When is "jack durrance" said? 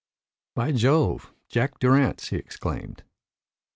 1.47-2.29